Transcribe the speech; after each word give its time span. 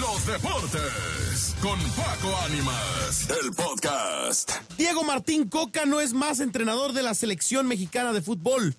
los 0.00 0.26
deportes 0.26 1.54
con 1.60 1.78
Paco 1.90 2.36
Ánimas, 2.44 3.28
el 3.42 3.52
podcast. 3.52 4.50
Diego 4.78 5.04
Martín 5.04 5.48
Coca 5.48 5.84
no 5.84 6.00
es 6.00 6.12
más 6.14 6.40
entrenador 6.40 6.92
de 6.92 7.02
la 7.02 7.14
selección 7.14 7.66
mexicana 7.66 8.12
de 8.12 8.22
fútbol. 8.22 8.74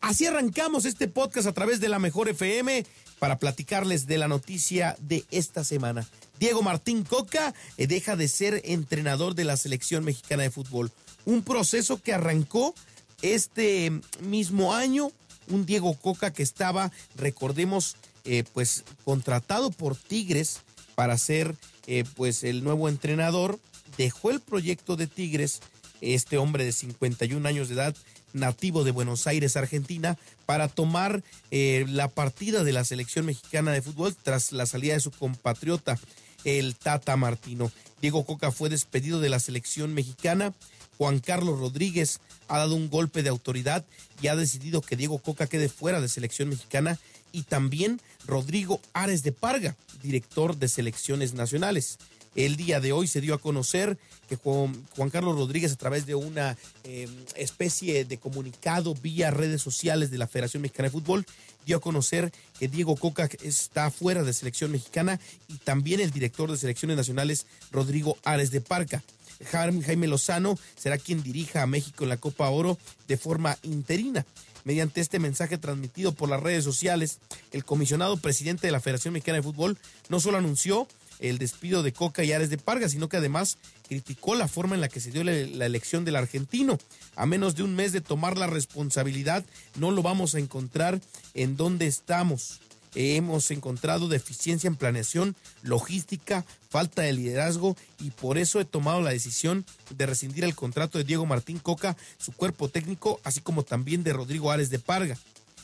Así 0.00 0.26
arrancamos 0.26 0.84
este 0.84 1.08
podcast 1.08 1.46
a 1.48 1.52
través 1.52 1.80
de 1.80 1.88
la 1.88 1.98
Mejor 1.98 2.28
FM 2.28 2.84
para 3.18 3.38
platicarles 3.38 4.06
de 4.06 4.18
la 4.18 4.28
noticia 4.28 4.96
de 5.00 5.24
esta 5.30 5.64
semana. 5.64 6.06
Diego 6.38 6.62
Martín 6.62 7.02
Coca 7.02 7.54
eh, 7.76 7.86
deja 7.86 8.16
de 8.16 8.28
ser 8.28 8.60
entrenador 8.64 9.34
de 9.34 9.44
la 9.44 9.56
selección 9.56 10.04
mexicana 10.04 10.44
de 10.44 10.50
fútbol. 10.50 10.92
Un 11.24 11.42
proceso 11.42 12.00
que 12.00 12.12
arrancó 12.12 12.74
este 13.22 13.92
mismo 14.20 14.74
año. 14.74 15.10
Un 15.50 15.66
Diego 15.66 15.94
Coca 15.94 16.32
que 16.32 16.42
estaba, 16.42 16.92
recordemos, 17.16 17.96
eh, 18.24 18.44
pues 18.52 18.84
contratado 19.04 19.70
por 19.70 19.96
Tigres 19.96 20.60
para 20.94 21.16
ser 21.16 21.54
eh, 21.86 22.04
pues 22.16 22.44
el 22.44 22.64
nuevo 22.64 22.88
entrenador. 22.88 23.58
Dejó 23.96 24.30
el 24.30 24.40
proyecto 24.40 24.96
de 24.96 25.06
Tigres, 25.06 25.60
este 26.00 26.38
hombre 26.38 26.64
de 26.64 26.72
51 26.72 27.48
años 27.48 27.68
de 27.68 27.74
edad, 27.74 27.96
nativo 28.32 28.84
de 28.84 28.90
Buenos 28.90 29.26
Aires, 29.26 29.56
Argentina, 29.56 30.18
para 30.46 30.68
tomar 30.68 31.22
eh, 31.50 31.86
la 31.88 32.08
partida 32.08 32.64
de 32.64 32.72
la 32.72 32.84
selección 32.84 33.26
mexicana 33.26 33.72
de 33.72 33.82
fútbol 33.82 34.14
tras 34.14 34.52
la 34.52 34.66
salida 34.66 34.94
de 34.94 35.00
su 35.00 35.10
compatriota, 35.10 35.98
el 36.44 36.76
Tata 36.76 37.16
Martino. 37.16 37.72
Diego 38.00 38.24
Coca 38.24 38.52
fue 38.52 38.68
despedido 38.68 39.20
de 39.20 39.28
la 39.28 39.40
selección 39.40 39.94
mexicana. 39.94 40.52
Juan 40.98 41.20
Carlos 41.20 41.58
Rodríguez 41.58 42.20
ha 42.48 42.58
dado 42.58 42.74
un 42.74 42.90
golpe 42.90 43.22
de 43.22 43.30
autoridad 43.30 43.84
y 44.20 44.26
ha 44.26 44.36
decidido 44.36 44.82
que 44.82 44.96
Diego 44.96 45.18
Coca 45.18 45.46
quede 45.46 45.68
fuera 45.68 46.00
de 46.00 46.08
selección 46.08 46.48
mexicana 46.48 46.98
y 47.32 47.42
también 47.42 48.00
Rodrigo 48.26 48.80
Ares 48.92 49.22
de 49.22 49.32
Parga, 49.32 49.76
director 50.02 50.56
de 50.56 50.68
selecciones 50.68 51.34
nacionales. 51.34 51.98
El 52.34 52.56
día 52.56 52.80
de 52.80 52.92
hoy 52.92 53.06
se 53.06 53.20
dio 53.20 53.34
a 53.34 53.40
conocer 53.40 53.98
que 54.28 54.36
Juan, 54.36 54.84
Carlos 55.10 55.36
Rodríguez, 55.36 55.72
a 55.72 55.76
través 55.76 56.06
de 56.06 56.14
una 56.14 56.56
em, 56.84 57.10
especie 57.34 58.04
de 58.04 58.18
comunicado 58.18 58.94
vía 58.94 59.30
redes 59.30 59.62
sociales 59.62 60.10
de 60.10 60.18
la 60.18 60.26
Federación 60.26 60.62
Mexicana 60.62 60.88
de 60.88 60.92
Fútbol, 60.92 61.26
dio 61.66 61.78
a 61.78 61.80
conocer 61.80 62.32
que 62.58 62.68
Diego 62.68 62.96
Coca 62.96 63.28
está 63.42 63.90
fuera 63.90 64.22
de 64.22 64.32
selección 64.32 64.70
mexicana 64.70 65.18
y 65.48 65.54
también 65.56 66.00
el 66.00 66.10
director 66.10 66.50
de 66.50 66.58
selecciones 66.58 66.96
nacionales, 66.96 67.46
Rodrigo 67.72 68.18
Ares 68.24 68.50
de 68.50 68.60
Parga. 68.60 69.02
Jaime 69.44 70.06
Lozano 70.06 70.58
será 70.76 70.98
quien 70.98 71.22
dirija 71.22 71.62
a 71.62 71.66
México 71.66 72.04
en 72.04 72.10
la 72.10 72.16
Copa 72.16 72.48
Oro 72.48 72.78
de 73.06 73.16
forma 73.16 73.56
interina. 73.62 74.26
Mediante 74.64 75.00
este 75.00 75.18
mensaje 75.18 75.56
transmitido 75.56 76.12
por 76.12 76.28
las 76.28 76.42
redes 76.42 76.64
sociales, 76.64 77.20
el 77.52 77.64
comisionado 77.64 78.16
presidente 78.16 78.66
de 78.66 78.72
la 78.72 78.80
Federación 78.80 79.14
Mexicana 79.14 79.36
de 79.36 79.42
Fútbol 79.42 79.78
no 80.08 80.20
solo 80.20 80.36
anunció 80.36 80.86
el 81.20 81.38
despido 81.38 81.82
de 81.82 81.92
Coca 81.92 82.24
y 82.24 82.32
Ares 82.32 82.50
de 82.50 82.58
Parga, 82.58 82.88
sino 82.88 83.08
que 83.08 83.16
además 83.16 83.58
criticó 83.88 84.34
la 84.34 84.48
forma 84.48 84.74
en 84.74 84.80
la 84.80 84.88
que 84.88 85.00
se 85.00 85.10
dio 85.10 85.24
la, 85.24 85.32
elección 85.32 86.04
del 86.04 86.16
argentino. 86.16 86.78
A 87.16 87.26
menos 87.26 87.54
de 87.54 87.62
un 87.62 87.74
mes 87.74 87.92
de 87.92 88.00
tomar 88.00 88.36
la 88.36 88.46
responsabilidad, 88.46 89.44
no 89.76 89.90
lo 89.90 90.02
vamos 90.02 90.34
a 90.34 90.38
encontrar 90.38 91.00
en 91.34 91.56
donde 91.56 91.86
estamos 91.86 92.60
hemos 92.98 93.52
encontrado 93.52 94.08
deficiencia 94.08 94.66
en 94.66 94.74
planeación, 94.74 95.36
logística, 95.62 96.44
falta 96.68 97.02
de 97.02 97.12
liderazgo 97.12 97.76
y 98.00 98.10
por 98.10 98.38
eso 98.38 98.58
he 98.58 98.64
tomado 98.64 99.00
la 99.00 99.10
decisión 99.10 99.64
de 99.96 100.06
rescindir 100.06 100.42
el 100.42 100.56
contrato 100.56 100.98
de 100.98 101.04
Diego 101.04 101.24
Martín 101.24 101.60
Coca, 101.60 101.96
su 102.18 102.32
cuerpo 102.32 102.68
técnico, 102.68 103.20
así 103.22 103.40
como 103.40 103.62
también 103.62 104.02
de 104.02 104.12
Rodrigo 104.12 104.50
Ares 104.50 104.70
de 104.70 104.80
Parga. 104.80 105.16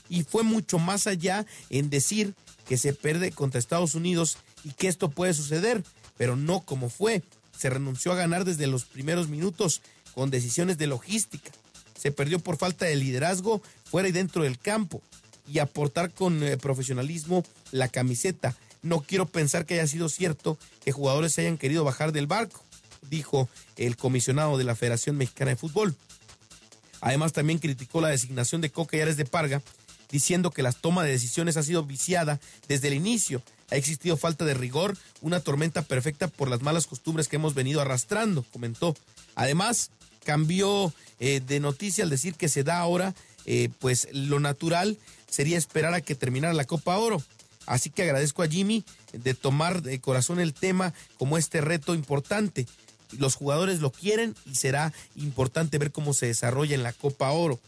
Y 0.09 0.23
fue 0.23 0.45
mucho 0.45 0.79
más 0.79 1.09
allá 1.09 1.45
en 1.71 1.91
decir 1.91 2.35
que 2.69 2.79
se 2.79 2.93
pierde 2.93 3.33
contra 3.33 3.59
Estados 3.59 3.97
Unidos 3.97 4.39
y 4.63 4.71
que 4.71 4.87
esto 4.87 5.11
puede 5.11 5.35
suceder, 5.35 5.83
pero 6.17 6.37
no 6.37 6.61
como 6.61 6.89
fue. 6.89 7.25
Se 7.59 7.69
renunció 7.69 8.13
a 8.13 8.17
ganar 8.17 8.45
desde 8.45 8.69
los 8.69 8.85
primeros 8.85 9.29
minutos 9.29 9.83
con 10.15 10.31
decisiones 10.31 10.79
de 10.79 10.87
logística. 10.87 11.51
Se 11.99 12.13
perdió 12.13 12.39
por 12.39 12.59
falta 12.59 12.85
de 12.85 12.95
liderazgo 12.95 13.61
fuera 13.91 14.09
y 14.09 14.13
dentro 14.13 14.45
del 14.45 14.57
campo 14.59 15.03
y 15.47 15.59
aportar 15.59 16.11
con 16.11 16.43
eh, 16.43 16.57
profesionalismo 16.57 17.45
la 17.71 17.89
camiseta. 17.89 18.57
No 18.83 19.01
quiero 19.01 19.27
pensar 19.27 19.67
que 19.67 19.75
haya 19.75 19.87
sido 19.87 20.09
cierto 20.09 20.59
que 20.85 20.93
jugadores 20.93 21.33
se 21.33 21.43
hayan 21.43 21.59
querido 21.59 21.85
bajar 21.85 22.13
del 22.13 22.27
barco, 22.27 22.63
dijo 23.09 23.49
el 23.77 23.97
comisionado 23.97 24.59
de 24.59 24.65
la 24.65 24.77
Federación 24.77 25.17
Mexicana 25.17 25.51
de 25.51 25.57
Fútbol. 25.57 25.97
Además, 27.01 27.33
también 27.33 27.59
criticó 27.59 28.01
la 28.01 28.09
designación 28.09 28.61
de 28.61 28.71
Coca 28.71 28.97
y 28.97 29.01
Ares 29.01 29.17
de 29.17 29.27
Parga, 29.27 29.63
diciendo 30.11 30.51
que 30.51 30.63
la 30.63 30.73
toma 30.73 31.03
de 31.03 31.11
decisiones 31.11 31.57
ha 31.57 31.63
sido 31.63 31.85
viciada 31.85 32.41
desde 32.69 32.89
el 32.89 32.95
inicio. 32.95 33.43
Ha 33.71 33.77
existido 33.77 34.17
falta 34.17 34.45
de 34.45 34.55
rigor, 34.55 34.97
una 35.21 35.41
tormenta 35.41 35.83
perfecta 35.83 36.29
por 36.29 36.49
las 36.49 36.63
malas 36.63 36.87
costumbres 36.87 37.29
que 37.29 37.37
hemos 37.37 37.55
venido 37.55 37.81
arrastrando, 37.81 38.45
comentó. 38.53 38.97
Además, 39.35 39.91
cambió 40.25 40.93
eh, 41.21 41.41
de 41.47 41.61
noticia 41.61 42.05
al 42.05 42.11
decir 42.11 42.35
que 42.35 42.49
se 42.49 42.65
da 42.65 42.79
ahora, 42.79 43.15
eh, 43.47 43.69
pues 43.79 44.09
lo 44.13 44.41
natural 44.41 44.99
sería 45.35 45.59
esperar 45.59 45.95
a 45.95 46.01
que 46.01 46.15
terminara 46.15 46.55
la 46.55 46.65
Copa 46.65 46.97
Oro. 46.97 47.21
Así 47.67 47.91
que 47.91 48.05
agradezco 48.05 48.43
a 48.43 48.49
Jimmy 48.49 48.85
de 49.13 49.35
tomar 49.35 49.83
de 49.83 50.01
corazón 50.01 50.39
el 50.39 50.55
tema 50.55 50.95
como 51.19 51.39
este 51.39 51.61
reto 51.61 51.95
importante. 51.95 52.67
Los 53.19 53.35
jugadores 53.35 53.81
lo 53.81 53.91
quieren 53.91 54.37
y 54.47 54.55
será 54.55 54.93
importante 55.17 55.79
ver 55.79 55.91
cómo 55.91 56.15
se 56.15 56.27
desarrolla 56.27 56.77
en 56.77 56.85
la 56.85 56.93
Copa 56.93 57.33
Oro. 57.33 57.59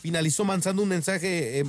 Finalizó 0.00 0.44
mandando 0.44 0.82
un 0.82 0.88
mensaje, 0.88 1.60
eh, 1.60 1.64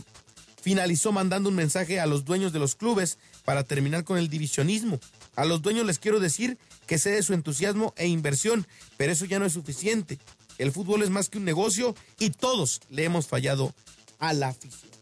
finalizó 0.62 1.12
mandando 1.12 1.50
un 1.50 1.56
mensaje 1.56 2.00
a 2.00 2.08
los 2.08 2.26
dueños 2.26 2.52
de 2.52 2.60
los 2.60 2.76
clubes 2.76 3.20
para 3.44 3.64
terminar 3.64 4.04
con 4.04 4.18
el 4.18 4.30
divisionismo. 4.30 5.00
A 5.36 5.46
los 5.46 5.62
dueños 5.62 5.86
les 5.86 6.00
quiero 6.00 6.20
decir 6.20 6.58
que 6.88 6.98
sé 6.98 7.12
de 7.12 7.22
su 7.22 7.34
entusiasmo 7.34 7.94
e 7.98 8.08
inversión, 8.08 8.66
pero 8.98 9.12
eso 9.12 9.26
ya 9.26 9.38
no 9.38 9.46
es 9.46 9.54
suficiente. 9.54 10.18
El 10.58 10.72
fútbol 10.72 11.04
es 11.04 11.12
más 11.12 11.30
que 11.30 11.38
un 11.38 11.46
negocio 11.46 11.94
y 12.18 12.32
todos 12.32 12.82
le 12.90 13.04
hemos 13.04 13.28
fallado 13.28 13.76
a 14.18 14.34
la 14.34 14.48
afición. 14.48 14.95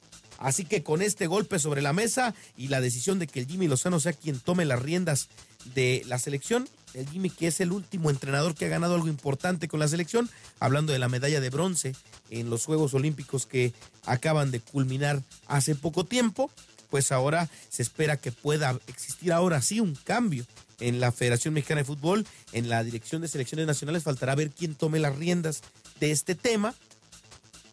Así 0.43 0.65
que 0.65 0.83
con 0.83 1.01
este 1.01 1.25
golpe 1.25 1.57
sobre 1.57 1.81
la 1.81 1.93
mesa 1.93 2.35
y 2.57 2.67
la 2.67 2.81
decisión 2.81 3.17
de 3.17 3.27
que 3.27 3.39
el 3.39 3.47
Jimmy 3.47 3.69
Lozano 3.69 4.01
sea 4.01 4.11
quien 4.11 4.41
tome 4.41 4.65
las 4.65 4.81
riendas 4.81 5.29
de 5.73 6.03
la 6.05 6.19
selección, 6.19 6.67
el 6.93 7.09
Jimmy 7.09 7.29
que 7.29 7.47
es 7.47 7.61
el 7.61 7.71
último 7.71 8.09
entrenador 8.09 8.53
que 8.53 8.65
ha 8.65 8.67
ganado 8.67 8.95
algo 8.95 9.07
importante 9.07 9.69
con 9.69 9.79
la 9.79 9.87
selección, 9.87 10.29
hablando 10.59 10.91
de 10.91 10.99
la 10.99 11.07
medalla 11.07 11.39
de 11.39 11.49
bronce 11.49 11.95
en 12.29 12.49
los 12.49 12.65
Juegos 12.65 12.93
Olímpicos 12.93 13.45
que 13.45 13.71
acaban 14.05 14.51
de 14.51 14.59
culminar 14.59 15.23
hace 15.47 15.75
poco 15.75 16.03
tiempo, 16.03 16.51
pues 16.89 17.13
ahora 17.13 17.49
se 17.69 17.81
espera 17.81 18.17
que 18.17 18.33
pueda 18.33 18.77
existir 18.87 19.31
ahora 19.31 19.61
sí 19.61 19.79
un 19.79 19.95
cambio 19.95 20.45
en 20.81 20.99
la 20.99 21.13
Federación 21.13 21.53
Mexicana 21.53 21.79
de 21.79 21.85
Fútbol, 21.85 22.27
en 22.51 22.67
la 22.67 22.83
Dirección 22.83 23.21
de 23.21 23.29
Selecciones 23.29 23.65
Nacionales, 23.65 24.03
faltará 24.03 24.35
ver 24.35 24.51
quién 24.51 24.75
tome 24.75 24.99
las 24.99 25.15
riendas 25.15 25.61
de 26.01 26.11
este 26.11 26.35
tema 26.35 26.75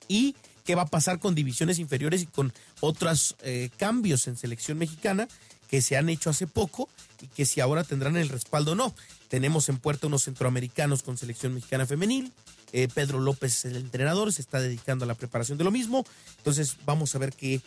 y 0.06 0.36
qué 0.70 0.76
va 0.76 0.82
a 0.82 0.86
pasar 0.86 1.18
con 1.18 1.34
divisiones 1.34 1.80
inferiores 1.80 2.22
y 2.22 2.26
con 2.26 2.52
otros 2.78 3.34
eh, 3.42 3.70
cambios 3.76 4.28
en 4.28 4.36
selección 4.36 4.78
mexicana 4.78 5.26
que 5.68 5.82
se 5.82 5.96
han 5.96 6.08
hecho 6.08 6.30
hace 6.30 6.46
poco 6.46 6.88
y 7.20 7.26
que 7.26 7.44
si 7.44 7.60
ahora 7.60 7.82
tendrán 7.82 8.16
el 8.16 8.28
respaldo 8.28 8.70
o 8.70 8.74
no. 8.76 8.94
Tenemos 9.26 9.68
en 9.68 9.78
puerta 9.78 10.06
unos 10.06 10.22
centroamericanos 10.22 11.02
con 11.02 11.18
selección 11.18 11.54
mexicana 11.54 11.86
femenil. 11.86 12.32
Eh, 12.70 12.86
Pedro 12.86 13.18
López 13.18 13.52
es 13.52 13.64
el 13.64 13.78
entrenador, 13.78 14.32
se 14.32 14.42
está 14.42 14.60
dedicando 14.60 15.04
a 15.04 15.08
la 15.08 15.16
preparación 15.16 15.58
de 15.58 15.64
lo 15.64 15.72
mismo. 15.72 16.06
Entonces 16.36 16.76
vamos 16.86 17.16
a 17.16 17.18
ver 17.18 17.32
qué, 17.32 17.60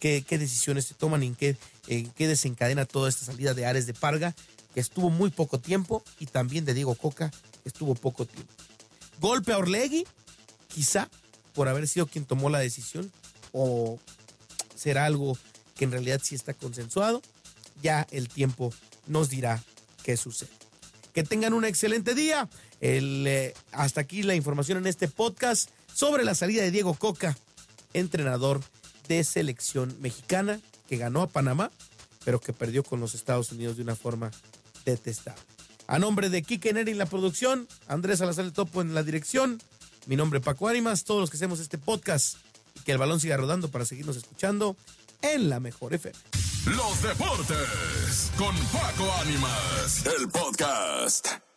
qué, 0.00 0.38
decisiones 0.38 0.86
se 0.86 0.94
toman 0.94 1.22
y 1.24 1.26
en 1.26 1.34
qué, 1.34 1.54
qué 1.86 2.28
desencadena 2.28 2.86
toda 2.86 3.10
esta 3.10 3.26
salida 3.26 3.52
de 3.52 3.66
Ares 3.66 3.84
de 3.86 3.92
Parga, 3.92 4.34
que 4.72 4.80
estuvo 4.80 5.10
muy 5.10 5.28
poco 5.28 5.60
tiempo, 5.60 6.02
y 6.18 6.24
también 6.24 6.64
de 6.64 6.72
Diego 6.72 6.94
Coca, 6.94 7.30
que 7.62 7.68
estuvo 7.68 7.94
poco 7.94 8.24
tiempo. 8.24 8.54
Golpe 9.20 9.52
a 9.52 9.58
Orlegui, 9.58 10.06
quizá 10.68 11.10
por 11.58 11.66
haber 11.66 11.88
sido 11.88 12.06
quien 12.06 12.24
tomó 12.24 12.50
la 12.50 12.60
decisión 12.60 13.10
o 13.50 13.98
será 14.76 15.06
algo 15.06 15.36
que 15.74 15.86
en 15.86 15.90
realidad 15.90 16.20
sí 16.22 16.36
está 16.36 16.54
consensuado. 16.54 17.20
Ya 17.82 18.06
el 18.12 18.28
tiempo 18.28 18.72
nos 19.08 19.28
dirá 19.28 19.60
qué 20.04 20.16
sucede. 20.16 20.52
Que 21.12 21.24
tengan 21.24 21.54
un 21.54 21.64
excelente 21.64 22.14
día. 22.14 22.48
Eh, 22.80 23.54
hasta 23.72 24.00
aquí 24.00 24.22
la 24.22 24.36
información 24.36 24.78
en 24.78 24.86
este 24.86 25.08
podcast 25.08 25.70
sobre 25.92 26.24
la 26.24 26.36
salida 26.36 26.62
de 26.62 26.70
Diego 26.70 26.94
Coca, 26.94 27.36
entrenador 27.92 28.60
de 29.08 29.24
selección 29.24 29.96
mexicana 30.00 30.60
que 30.88 30.96
ganó 30.96 31.22
a 31.22 31.28
Panamá, 31.28 31.72
pero 32.24 32.38
que 32.38 32.52
perdió 32.52 32.84
con 32.84 33.00
los 33.00 33.16
Estados 33.16 33.50
Unidos 33.50 33.78
de 33.78 33.82
una 33.82 33.96
forma 33.96 34.30
detestable. 34.84 35.42
A 35.88 35.98
nombre 35.98 36.30
de 36.30 36.40
Kike 36.42 36.72
Neri 36.72 36.92
en 36.92 36.98
la 36.98 37.06
producción, 37.06 37.66
Andrés 37.88 38.20
Salazar 38.20 38.44
el 38.44 38.52
Topo 38.52 38.80
en 38.80 38.94
la 38.94 39.02
dirección, 39.02 39.60
mi 40.08 40.16
nombre 40.16 40.38
es 40.38 40.44
Paco 40.44 40.68
Ánimas, 40.68 41.04
todos 41.04 41.20
los 41.20 41.30
que 41.30 41.36
hacemos 41.36 41.60
este 41.60 41.76
podcast 41.76 42.38
y 42.74 42.80
que 42.80 42.92
el 42.92 42.98
balón 42.98 43.20
siga 43.20 43.36
rodando 43.36 43.68
para 43.68 43.84
seguirnos 43.84 44.16
escuchando 44.16 44.74
en 45.20 45.50
la 45.50 45.60
mejor 45.60 45.92
FM. 45.92 46.18
Los 46.64 47.02
deportes 47.02 48.32
con 48.38 48.56
Paco 48.72 49.12
Ánimas, 49.20 50.04
el 50.06 50.28
podcast. 50.28 51.47